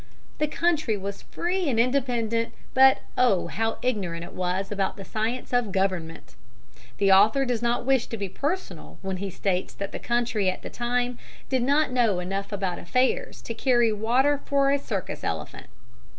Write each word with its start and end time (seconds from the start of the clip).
The 0.39 0.47
country 0.47 0.97
was 0.97 1.21
free 1.21 1.69
and 1.69 1.79
independent, 1.79 2.55
but, 2.73 3.01
oh, 3.15 3.45
how 3.45 3.77
ignorant 3.83 4.23
it 4.23 4.33
was 4.33 4.71
about 4.71 4.97
the 4.97 5.05
science 5.05 5.53
of 5.53 5.71
government! 5.71 6.33
The 6.97 7.11
author 7.11 7.45
does 7.45 7.61
not 7.61 7.85
wish 7.85 8.07
to 8.07 8.17
be 8.17 8.27
personal 8.27 8.97
when 9.03 9.17
he 9.17 9.29
states 9.29 9.75
that 9.75 9.91
the 9.91 9.99
country 9.99 10.49
at 10.49 10.63
that 10.63 10.73
time 10.73 11.19
did 11.49 11.61
not 11.61 11.91
know 11.91 12.17
enough 12.19 12.51
about 12.51 12.79
affairs 12.79 13.43
to 13.43 13.53
carry 13.53 13.93
water 13.93 14.39
for 14.43 14.71
a 14.71 14.79
circus 14.79 15.23
elephant. 15.23 15.67